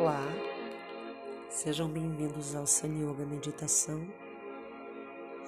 [0.00, 0.22] Olá,
[1.50, 4.06] sejam bem-vindos ao Sun Yoga Meditação.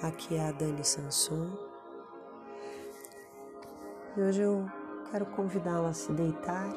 [0.02, 1.56] Aqui é a Dani Sanson
[4.16, 4.68] e hoje eu
[5.08, 6.68] quero convidá-la a se deitar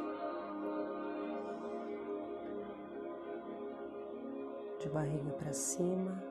[4.80, 6.24] de barriga para cima,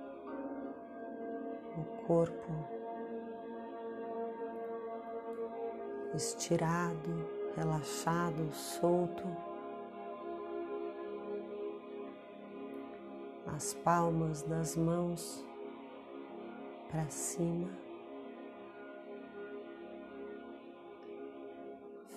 [1.77, 2.52] o corpo
[6.14, 9.52] estirado, relaxado, solto.
[13.55, 15.45] As palmas das mãos
[16.91, 17.69] para cima.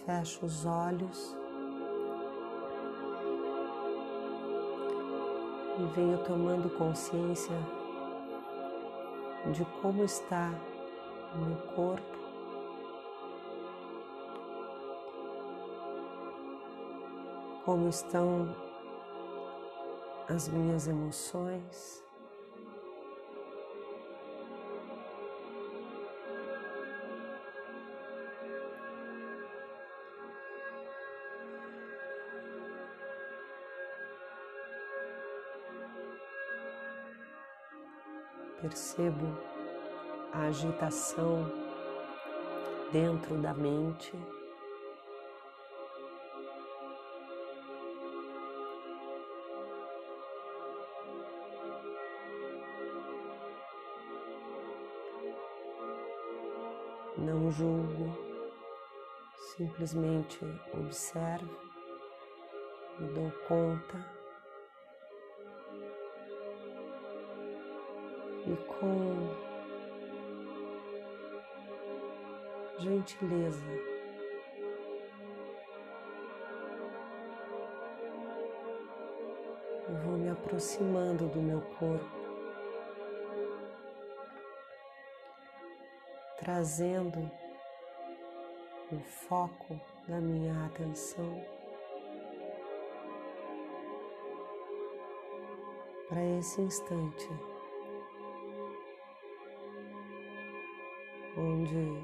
[0.05, 1.35] Fecha os olhos
[5.77, 7.55] e venho tomando consciência
[9.52, 10.52] de como está
[11.34, 12.15] o meu corpo.
[17.65, 18.64] Como estão
[20.27, 22.04] as minhas emoções.
[38.62, 39.37] Percebo
[40.34, 41.51] a agitação
[42.91, 44.12] dentro da mente.
[57.26, 58.15] Não julgo,
[59.57, 60.40] simplesmente
[60.73, 61.57] observo,
[62.99, 64.06] me dou conta
[68.46, 69.35] e com
[72.78, 73.66] gentileza
[79.90, 82.25] eu vou me aproximando do meu corpo.
[86.45, 87.19] Trazendo
[88.91, 91.44] o foco da minha atenção
[96.07, 97.28] para esse instante,
[101.35, 102.00] onde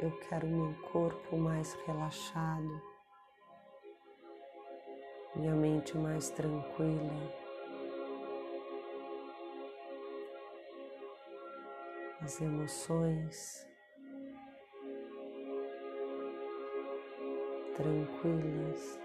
[0.00, 2.80] eu quero meu corpo mais relaxado,
[5.34, 7.40] minha mente mais tranquila.
[12.22, 13.69] As emoções
[17.80, 19.00] tranquilas.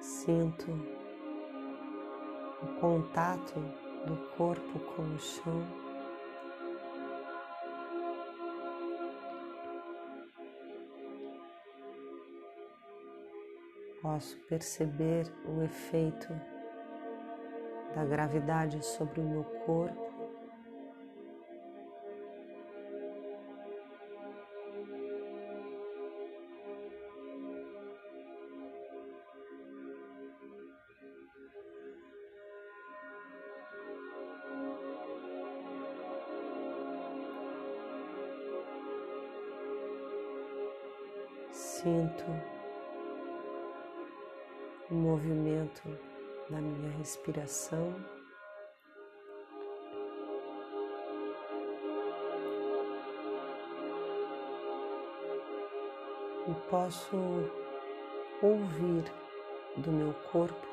[0.00, 0.70] Sinto
[2.62, 3.54] o contato
[4.06, 5.89] do corpo com o chão.
[14.02, 16.28] Posso perceber o efeito
[17.94, 20.09] da gravidade sobre o meu corpo.
[45.40, 45.82] Movimento
[46.50, 47.94] da minha respiração.
[56.46, 57.16] E posso
[58.42, 59.04] ouvir
[59.76, 60.66] do meu corpo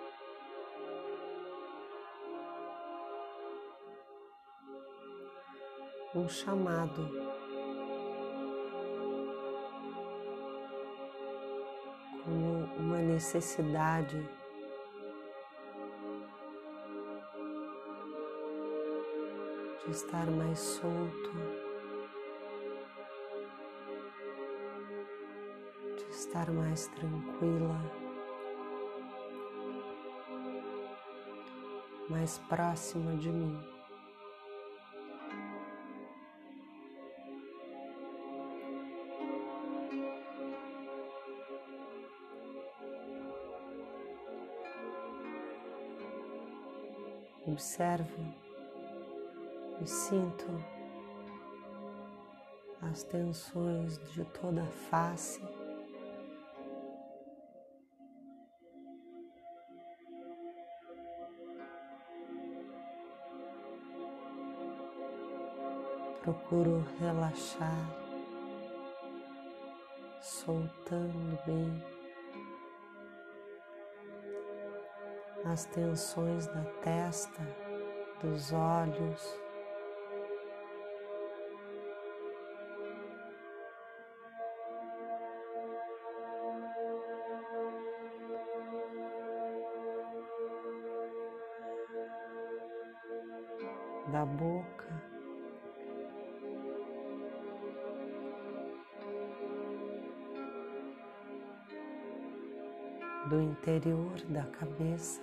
[6.15, 7.07] um chamado
[12.23, 14.27] como uma necessidade
[19.87, 21.31] de estar mais solto,
[25.95, 27.79] de estar mais tranquila,
[32.09, 33.57] mais próxima de mim.
[47.45, 48.46] Observo
[49.81, 50.45] e sinto
[52.81, 55.41] as tensões de toda a face.
[66.21, 67.89] Procuro relaxar,
[70.21, 71.97] soltando bem
[75.45, 77.41] as tensões da testa,
[78.21, 79.46] dos olhos.
[103.57, 105.21] Interior da cabeça.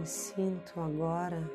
[0.00, 1.48] E sinto agora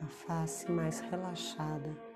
[0.00, 2.11] a face mais relaxada.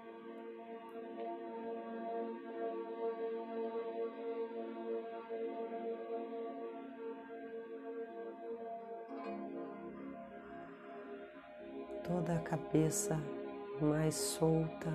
[12.27, 13.17] Toda a cabeça
[13.81, 14.93] mais solta.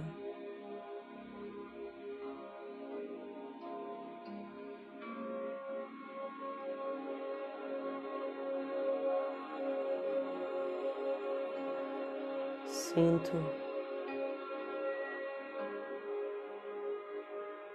[12.65, 13.31] Sinto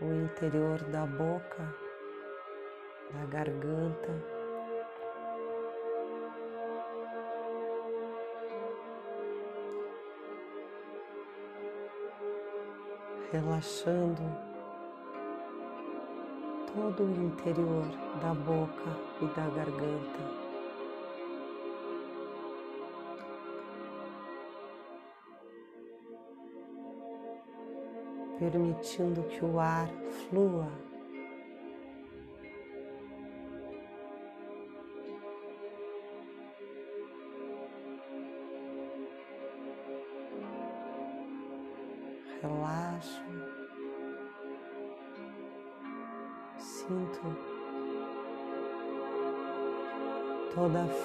[0.02, 1.74] o interior da boca,
[3.10, 4.35] da garganta.
[13.32, 14.22] Relaxando
[16.74, 17.86] todo o interior
[18.20, 18.90] da boca
[19.20, 20.46] e da garganta.
[28.38, 29.88] permitindo que o ar
[30.28, 30.85] flua.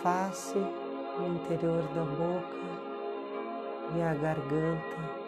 [0.01, 2.61] Face, o interior da boca
[3.95, 5.21] e a garganta.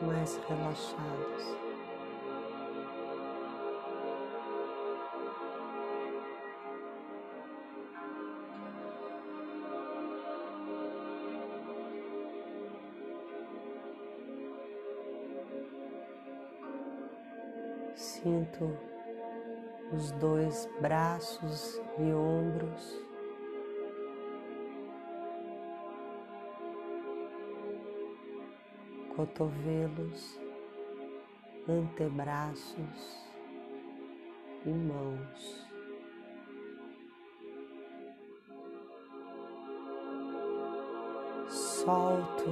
[0.00, 1.58] mais relaxados.
[17.96, 18.97] Sinto
[19.92, 23.08] os dois braços e ombros
[29.18, 30.40] cotovelos,
[31.68, 33.26] antebraços
[34.64, 35.66] e mãos.
[41.48, 42.50] Solto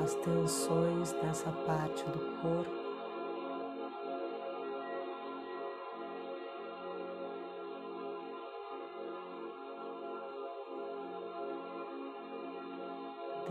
[0.00, 2.83] as tensões dessa parte do corpo.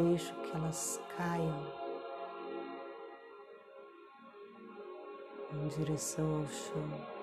[0.04, 1.66] Deixo que elas caiam
[5.54, 7.14] em direção ao chão.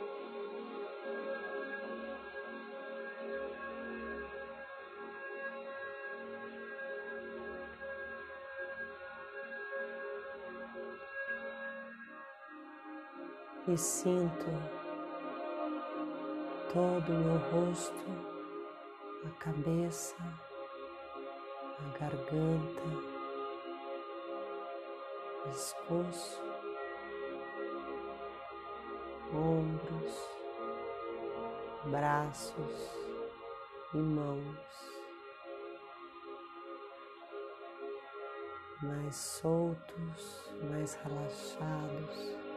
[13.68, 14.46] E sinto
[16.72, 18.06] todo o meu rosto,
[19.26, 20.16] a cabeça,
[21.80, 22.82] a garganta,
[25.44, 26.40] pescoço
[29.32, 30.28] ombros,
[31.86, 32.90] braços
[33.94, 34.90] e mãos
[38.82, 42.49] mais soltos, mais relaxados.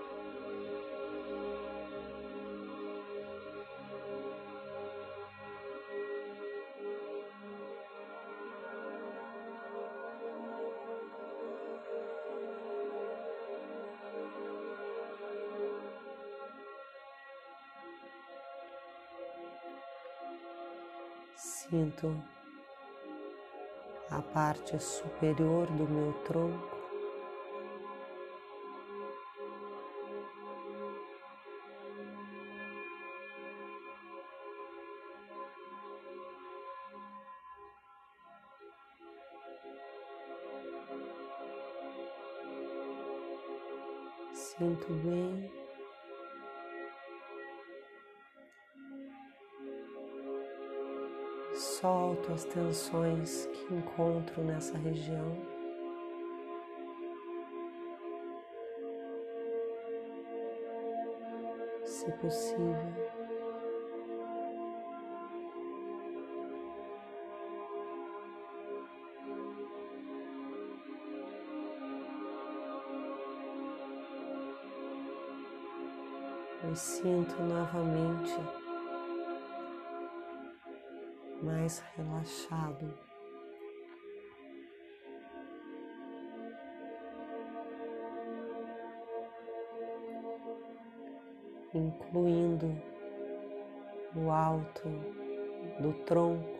[21.93, 22.23] Sinto
[24.09, 26.77] a parte superior do meu tronco.
[44.33, 45.52] Sinto bem.
[52.31, 55.37] As tensões que encontro nessa região.
[61.85, 62.75] Se possível,
[76.63, 78.62] me sinto novamente
[81.43, 82.93] mais relaxado.
[91.73, 92.75] Incluindo
[94.15, 94.89] o alto
[95.79, 96.53] do tronco.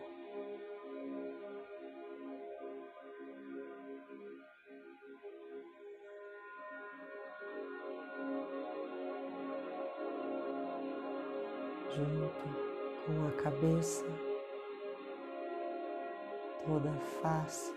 [11.94, 12.48] junto
[13.06, 14.04] com a cabeça,
[16.66, 17.72] toda a face.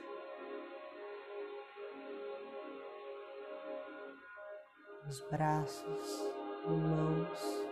[5.08, 7.67] Os braços mãos.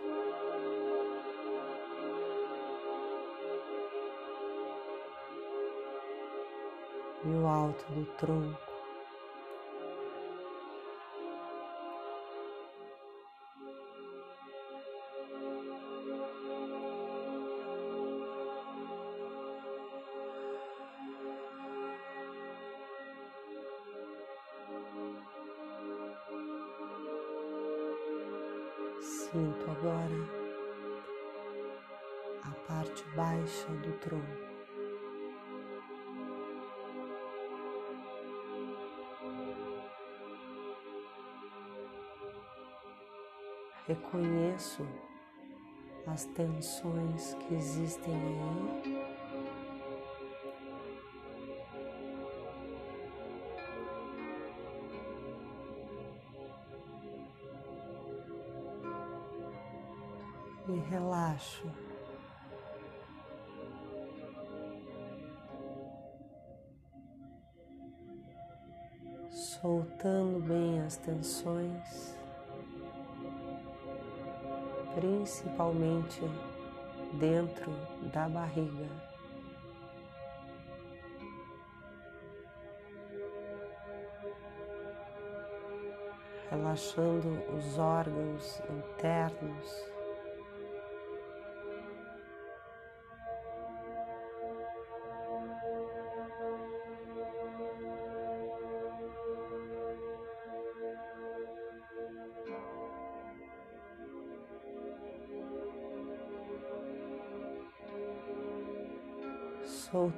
[7.24, 8.65] E o alto do tronco.
[43.86, 44.84] Reconheço
[46.06, 49.06] as tensões que existem aí
[60.68, 61.70] e relaxo.
[69.30, 72.15] Soltando bem as tensões,
[74.96, 76.22] principalmente
[77.20, 77.70] dentro
[78.10, 78.88] da barriga.
[86.50, 89.95] Relaxando os órgãos internos.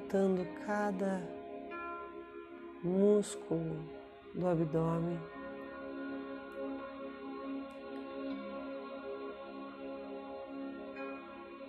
[0.09, 1.21] Soltando cada
[2.83, 3.77] músculo
[4.33, 5.19] do abdômen.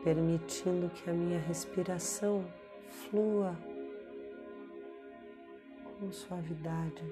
[0.02, 2.46] Permitindo que a minha respiração
[2.88, 3.54] flua
[5.84, 7.04] com suavidade.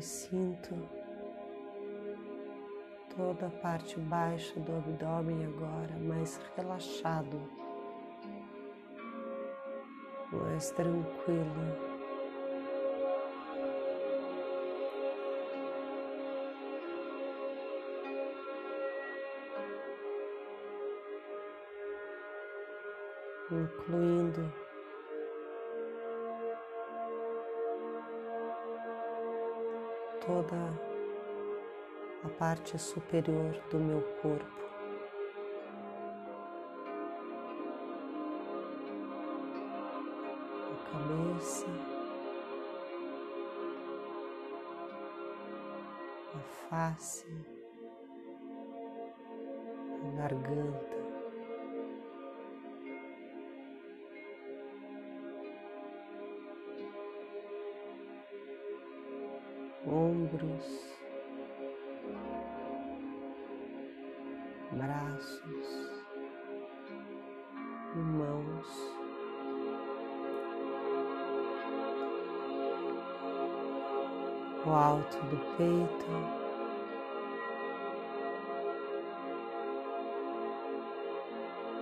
[0.00, 0.74] Sinto
[3.16, 7.40] toda a parte baixa do abdômen agora mais relaxado,
[10.32, 11.90] mais tranquilo.
[23.52, 24.59] Incluindo
[30.50, 30.90] toda
[32.24, 34.44] a parte superior do meu corpo.
[40.66, 41.66] A cabeça,
[46.34, 46.38] a
[46.68, 47.26] face,
[50.04, 50.89] a garganta.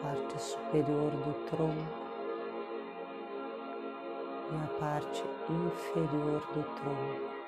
[0.03, 2.09] Parte superior do tronco
[4.51, 7.39] e a parte inferior do tronco.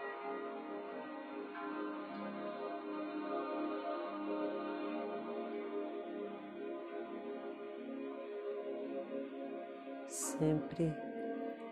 [10.09, 10.92] Sempre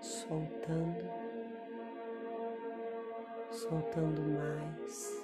[0.00, 1.04] soltando,
[3.50, 5.17] soltando mais.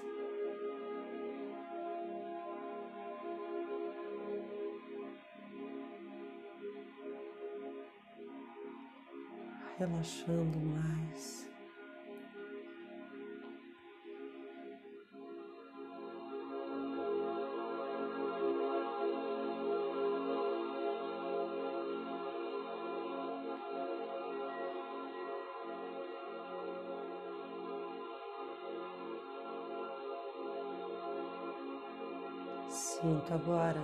[9.85, 11.45] Relaxando mais.
[32.71, 33.83] Sinto agora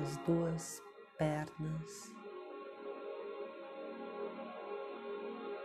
[0.00, 0.82] as duas
[1.16, 2.21] pernas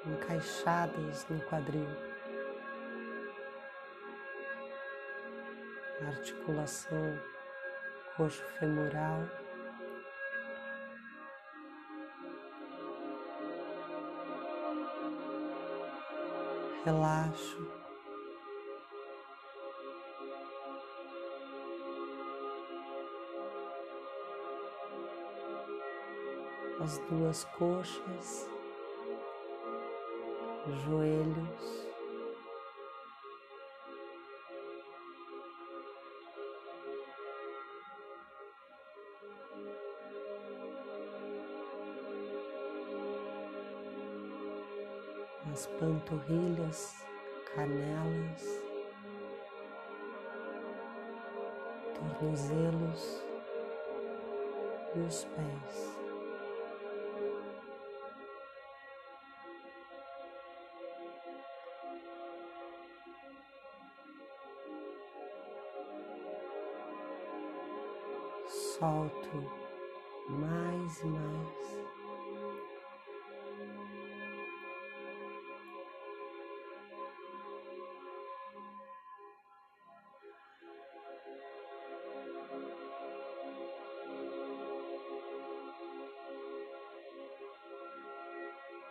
[0.07, 1.87] encaixadas no quadril.
[6.07, 7.19] Articulação
[8.15, 9.23] coxo femoral.
[16.85, 17.71] Relaxo.
[26.79, 28.56] As duas coxas
[30.75, 31.87] joelhos,
[45.51, 47.05] as panturrilhas,
[47.55, 48.63] canelas,
[51.95, 53.23] tornozelos
[54.95, 55.96] e os pés.
[68.79, 69.43] Solto
[70.29, 71.87] mais e mais.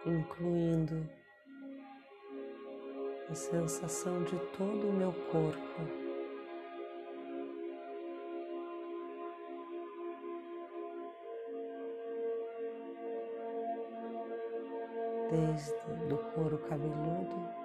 [0.06, 1.08] Incluindo
[3.28, 6.05] a sensação de todo o meu corpo.
[16.36, 17.56] Couro cabeludo.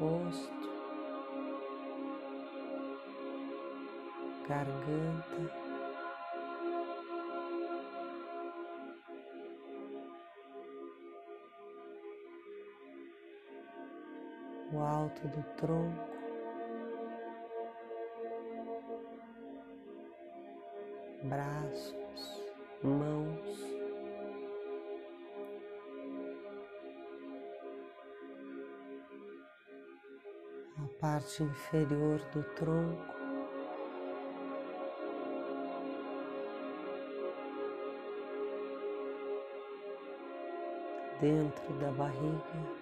[0.00, 0.70] Rosto,
[4.48, 5.52] garganta,
[14.72, 16.18] o alto do tronco.
[21.22, 21.97] braços,
[31.38, 33.14] parte inferior do tronco.
[41.20, 42.78] Dentro da barriga.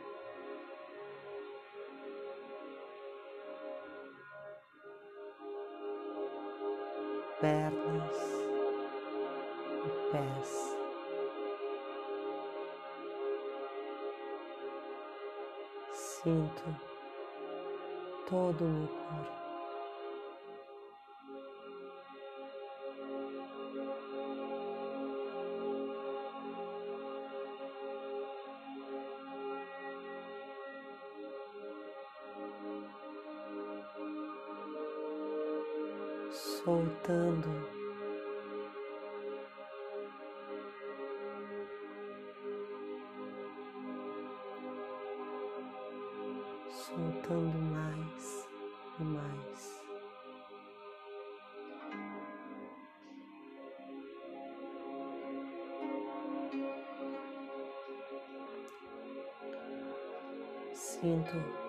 [7.39, 8.17] pernas
[9.85, 10.77] e pés.
[15.93, 16.96] Sinto
[18.27, 19.46] todo o meu corpo.
[46.77, 48.47] Soltando mais
[49.01, 49.83] e mais.
[60.75, 61.67] Sinto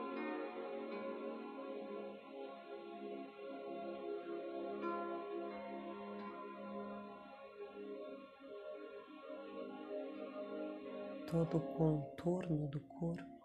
[11.27, 13.36] todo o contorno do corpo.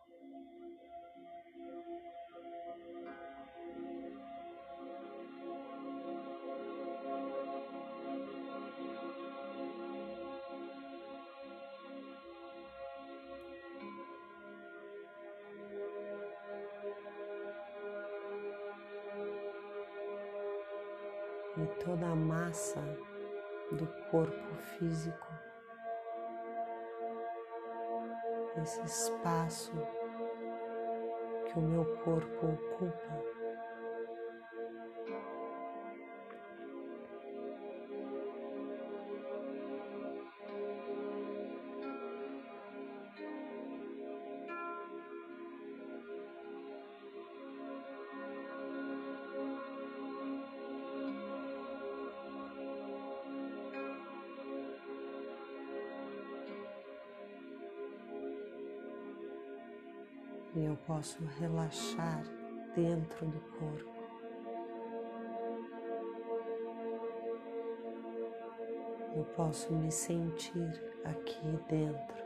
[21.57, 22.81] E toda a massa
[23.73, 25.29] do corpo físico,
[28.63, 29.73] esse espaço
[31.47, 33.42] que o meu corpo ocupa.
[60.87, 62.23] Posso relaxar
[62.75, 63.93] dentro do corpo.
[69.15, 72.23] Eu posso me sentir aqui dentro.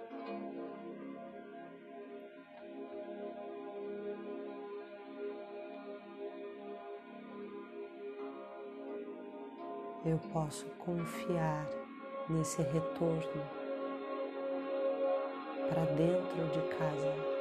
[10.04, 11.68] Eu posso confiar
[12.30, 13.42] nesse retorno
[15.68, 17.35] para dentro de casa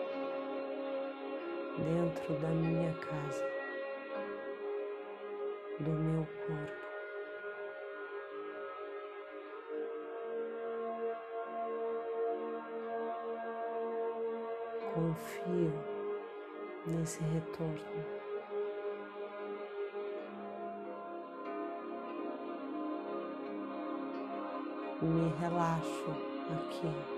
[1.77, 3.43] dentro da minha casa,
[5.79, 6.85] do meu corpo.
[14.93, 15.73] Confio
[16.85, 18.05] nesse retorno.
[25.01, 26.11] Me relaxo
[26.49, 27.14] aqui.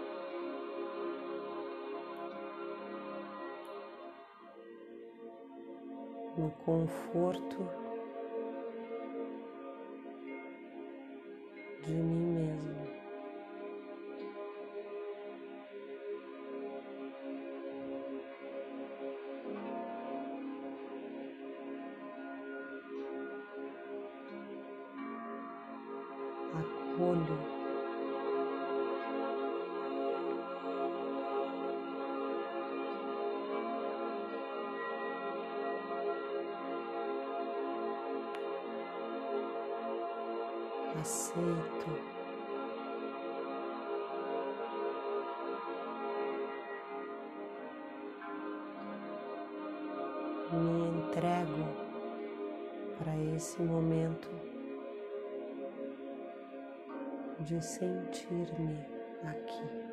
[6.37, 7.57] No conforto
[11.85, 12.26] de mim
[40.99, 42.17] aceito.
[50.51, 51.65] Me entrego
[52.97, 54.29] para esse momento
[57.39, 58.85] de sentir-me
[59.23, 59.86] aqui.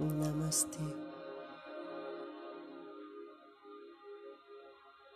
[0.00, 1.03] Namaste.